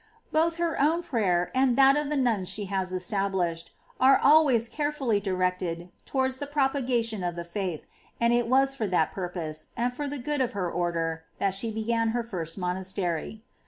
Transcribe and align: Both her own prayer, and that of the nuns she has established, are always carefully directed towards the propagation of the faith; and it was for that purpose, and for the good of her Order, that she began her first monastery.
Both 0.31 0.55
her 0.55 0.81
own 0.81 1.03
prayer, 1.03 1.51
and 1.53 1.77
that 1.77 1.95
of 1.95 2.09
the 2.09 2.17
nuns 2.17 2.49
she 2.49 2.65
has 2.65 2.91
established, 2.91 3.71
are 3.99 4.17
always 4.17 4.67
carefully 4.67 5.19
directed 5.19 5.91
towards 6.05 6.39
the 6.39 6.47
propagation 6.47 7.23
of 7.23 7.35
the 7.35 7.43
faith; 7.43 7.85
and 8.19 8.33
it 8.33 8.47
was 8.47 8.73
for 8.73 8.87
that 8.87 9.11
purpose, 9.11 9.67
and 9.77 9.93
for 9.93 10.07
the 10.07 10.17
good 10.17 10.41
of 10.41 10.53
her 10.53 10.71
Order, 10.71 11.25
that 11.37 11.53
she 11.53 11.69
began 11.69 12.07
her 12.17 12.23
first 12.23 12.57
monastery. 12.57 13.43